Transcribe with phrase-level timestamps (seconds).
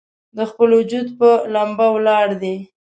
[0.37, 2.55] د خپل وجود پۀ، لمبه ولاړ دی